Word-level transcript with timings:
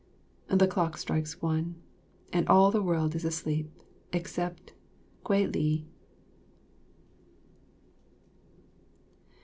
The 0.47 0.65
clock 0.65 0.97
strikes 0.97 1.43
one, 1.43 1.75
and 2.33 2.47
all 2.47 2.71
the 2.71 2.81
world's 2.81 3.23
asleep 3.23 3.69
except, 4.11 4.73
Kwei 5.23 5.45
li. 5.45 5.85